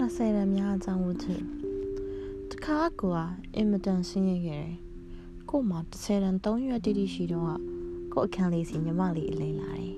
[0.00, 1.34] 20ရံများအကြောင်းဝတ္ထု
[2.50, 3.18] တခါကိုက
[3.56, 4.74] အင်မတန်ဆင်းရဲခဲ့တယ်
[5.50, 7.58] ကို့မှာ30ရံ3ရွက်တိတိရှိတော့
[8.12, 9.96] ကို့အခန်းလေးစီညီမလေးအလိမ့်လာတယ်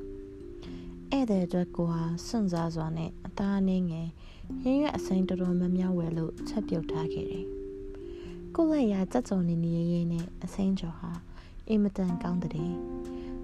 [1.10, 4.08] ဧည့်သည်အတွက်ကိုဟာစွန့်စားစွာနဲ့အသားအနှင်းငယ်
[4.64, 7.46] ရင်းရွက်အစိမ်းတော်တော်များများဝယ်လို့ချက်ပြုတ်ထားခဲ့တယ်
[8.54, 11.10] ကို့လက်ရကြက်စုံနေနေရေးနဲ့အစိမ်းကျော်ဟာ
[11.68, 12.72] အင်မတန်ကောင်းတဲ့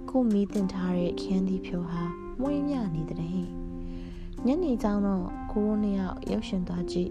[0.08, 2.02] ကိုမိတင်ထားတဲ့ခန်းဒီဖြိုဟာ
[2.40, 3.67] မွေးမြနေတဲ့
[4.46, 7.10] ညနေကျတော့ကိုရိုနှစ်ယောက်ရုပ်ရှင်သွားကြည့်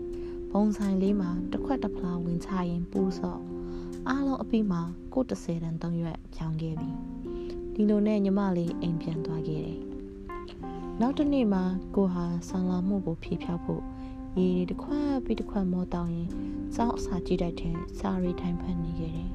[0.51, 3.41] ဘုံဆိုင်လေးမှာတစ်ခွက်တစ်ဖလားဝင်ချရင်ပူစော့
[4.07, 4.81] အားလုံးအပြီးမှာ
[5.13, 6.89] ကို30တန်3ရွက်ပြောင်းခဲ့ပြီ
[7.73, 9.79] ဒီလိုနဲ့ညီမလေးအိမ်ပြန်သွားခဲ့တယ်
[11.01, 11.63] နောက်တစ်နေ့မှာ
[11.95, 13.83] ကိုဟာဆန်လာမှုကိုဖြေဖြောက်ဖို့
[14.39, 16.29] ရေတစ်ခွက်ပြီးတစ်ခွက်မောတောင်းရင်
[16.75, 17.69] စောင်းအစာကြည့်တဲ့ထဲ
[17.99, 19.29] စာရီထိုင်ဖက်နေခဲ့တယ်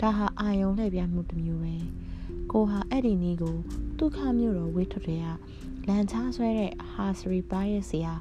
[0.00, 1.74] ဒါဟာအာယုံလှည့်ပြမှုတစ်မျိုးပဲ
[2.52, 3.56] ကိုဟာအဲ့ဒီနီးကို
[3.98, 5.26] ဒုက္ခမျိုးတော်ဝေးထွက်တဲ့က
[5.88, 8.14] လန်ချားဆွဲတဲ့ဟာစရီပါရဲ့ဆရာ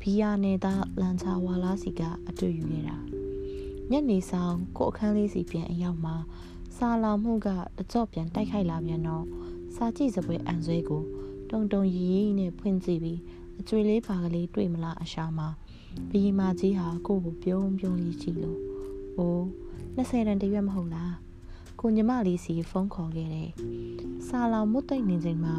[0.00, 2.96] ဘီယာနေသားလန်ချာဝါလာစီကအတူယူနေတာ
[3.90, 6.16] ညနေဆောင်ကိုအခန်းလေးစီပြန်အရောက်မှာ
[6.76, 7.48] စာလောင်မှုက
[7.78, 9.24] တကြော့ပြန်တိုက်ခိုက်လာပြန်တော့
[9.74, 11.02] စာကြည့်စပွဲအန်ဆွဲကို
[11.50, 13.20] တုံတုံရီရီနဲ့ဖွင့်ကြည့်ပြီး
[13.60, 15.48] အကျွေလေးပါကလေးတွေ့မလားအရှာမှာ
[16.10, 18.58] ဘီမာကြီးဟာကိုကိုပြုံးပြုံးလေးကြည့်လို့
[19.16, 19.42] အိုး
[19.96, 21.14] 20တန်တရွက်မဟုတ်လား
[21.80, 23.50] ကိုညီမလေးစီဖုန်းခေါ်ခဲ့တယ်
[24.26, 25.56] စာလောင်မွတ်သိမ့်နေချိန်မှာ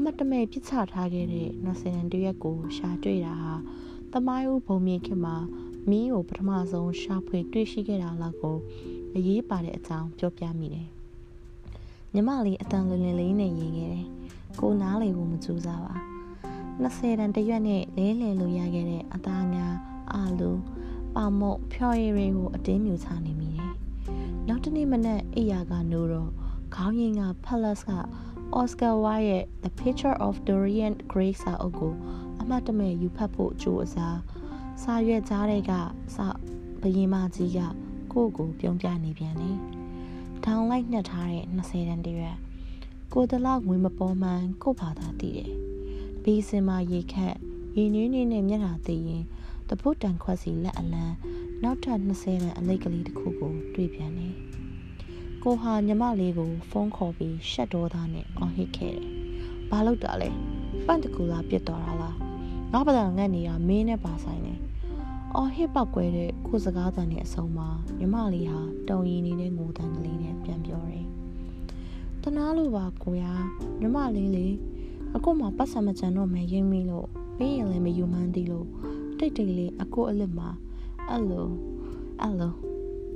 [0.00, 3.54] အမတ်တမဲ့ပြစ်ချထားခဲ့တဲ့နော်ဆန်တရက်ကိုရှာတွေ့တာဟာ
[4.12, 5.36] သမိုင်းဦးဘုံမြေခင်မှာ
[5.88, 8.56] မီးကိုပထမဆုံးရှာဖွေတွေ့ရှိခဲ့တာလောက်ကို
[9.16, 10.88] အရေးပါတဲ့အကြောင်းပြောပြမိတယ်။
[12.14, 14.06] ညီမလေးအတန်လင်းလင်းလေးနဲ့ရေးခဲ့တယ်။
[14.60, 15.94] ကိုနားလေဖို့မကြိုးစားပါ။
[16.82, 19.66] 20တန်တရွက်နဲ့လဲလှယ်လို့ရခဲ့တဲ့အသားငါ
[20.12, 20.50] အာလူ
[21.14, 23.70] ပါမုတ်ဖြော်ရည်တွေကိုအတင်းမြူချနေမိတယ်။
[24.48, 26.30] နောက်တနေ့မနက်အိယာကနိုးတော့
[26.74, 27.92] ခေါင်းရင်းကဖလက်စ်က
[28.60, 31.92] Oscar Wilde ရဲ့ The Picture of Dorian Gray စာအုပ်ကို
[32.40, 34.18] အမှတ်တမဲ့ယူဖတ်ဖို့ကြိုးအစား
[34.82, 35.72] စာရွက်ကြားတဲ့က
[36.16, 36.28] စာ
[36.80, 37.58] ဘယင်မကြီးက
[38.12, 39.56] ကိုယ့်ကိုပြုံးပြနေပြန်တယ်။
[40.44, 42.36] ထောင်လိုက်နှက်ထားတဲ့20တန်းတရွက်
[43.12, 45.52] ကိုတလောက်ငွေမပေါ်မှန်ကို့ဘာသာတည်တယ်။
[46.22, 47.36] ဘီစင်မာရေခက်
[47.76, 49.24] ရေနွေးနွေးနဲ့မျက်နှာတည်ရင်
[49.68, 51.14] တပုတ်တန်ခွက်စီလက်အလန်း
[51.62, 54.34] နောက်ထပ်20တန်းအလိတ်ကလေးတစ်ခုကိုတွေ့ပြန်တယ်။
[55.44, 59.08] ကိုဟာညီမလေးကိုဖုန်းခေါ်ပြီးရှက်တော်သားနဲ့အော်ဟစ်ခဲ့တယ်။
[59.70, 60.28] ဘာလုပ်တာလဲ။
[60.86, 62.14] ပန့်တကူလာပြစ်သွားတာလား။
[62.72, 64.54] ငါပဒံငတ်နေတာမင်းနဲ့ပါဆိုင်နေ။
[65.34, 71.06] အော်ဟစ်ပောက်ကွဲတဲ့ကိုစကားတန်နဲ့အဆုံးမှာညီမလေးဟာတုံရီနေတဲ့ငိုတန်ကလေးနဲ့ပြန်ပြောတယ်။
[72.22, 73.24] တနာလိုပါကိုရ
[73.80, 74.54] ညီမလေးလေး
[75.14, 77.06] အခုမှပတ်စံမကြံတော့မယ်ရင်းမိလို့
[77.36, 78.66] ပြီးရင်လည်းမယူမှန်းသေးလို့
[79.18, 80.48] တိတ်တိတ်လေးအကိုအလစ်မှာ
[81.08, 81.48] အဲ့လို
[82.20, 82.54] အဲ့လို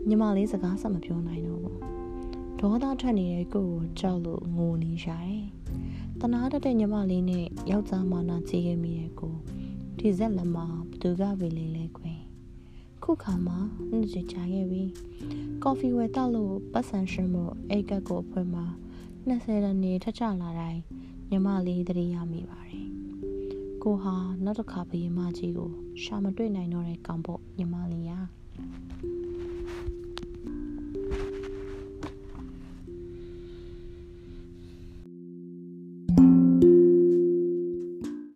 [0.08, 2.01] ညီမလေးစကားဆက်မပြောနိုင်တော့ဘူး
[2.64, 5.42] ဒေါသထွက်နေတဲ့ကိုကိုကြောက်လို့ငိုနေရတယ်။
[6.20, 9.34] တနာတတ်တဲ့ညီမလေးနဲ့ယောက်ျားမနာကြည့်ခဲ့မိတဲ့ကို
[9.98, 12.18] ဒီဇက်လက်မှာဘသူကပဲလေလဲခွင်။
[13.02, 13.58] ခုခါမှာ
[13.90, 14.82] နှစ်ကြကြာခဲ့ပြီ။
[15.62, 18.64] ကော်ဖီဝယ်တောက်လို့ပတ်စံရှင်မို့အိတ်ကက်ကိုဖွင့်မှာ
[19.28, 20.80] 20ရနေထချလာတိုင်း
[21.30, 22.86] ညီမလေးတတိယမိပါတယ်။
[23.82, 25.70] ကိုဟာနောက်တစ်ခါဘယင်မကြီးကို
[26.02, 28.18] ရှာမတွေ့နိုင်တော့တဲ့ကောင်ပေါ့ညီမလေးရာ။